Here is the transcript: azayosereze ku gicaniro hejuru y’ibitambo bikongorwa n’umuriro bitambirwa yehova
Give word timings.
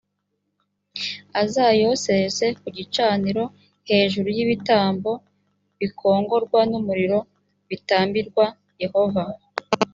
azayosereze 1.41 2.45
ku 2.59 2.67
gicaniro 2.77 3.43
hejuru 3.89 4.27
y’ibitambo 4.35 5.11
bikongorwa 5.79 6.59
n’umuriro 6.69 7.19
bitambirwa 7.69 8.45
yehova 8.81 9.23